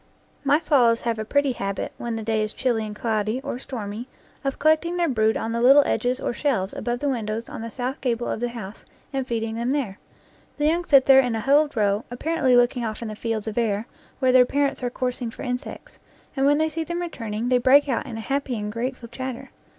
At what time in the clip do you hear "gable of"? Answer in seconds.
8.01-8.39